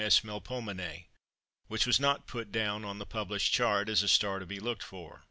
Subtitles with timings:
[0.03, 0.21] S.
[0.23, 1.03] Melpomene,
[1.67, 4.81] which was not put down on the published chart as a star to be looked
[4.81, 5.19] for.